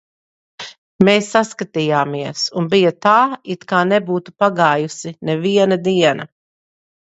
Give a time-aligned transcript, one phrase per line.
[1.09, 3.15] Mēs saskatījāmies, un bija tā,
[3.57, 6.31] it kā nebūtu pagājusi neviena diena.